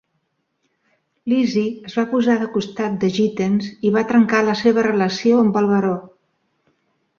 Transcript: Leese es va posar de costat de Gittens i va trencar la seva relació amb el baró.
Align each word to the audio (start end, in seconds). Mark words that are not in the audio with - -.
Leese 1.33 1.65
es 1.89 1.97
va 1.99 2.05
posar 2.13 2.37
de 2.45 2.47
costat 2.55 2.97
de 3.05 3.11
Gittens 3.19 3.69
i 3.89 3.93
va 3.99 4.05
trencar 4.15 4.43
la 4.49 4.59
seva 4.65 4.89
relació 4.91 5.45
amb 5.45 5.63
el 5.65 5.73
baró. 5.77 5.95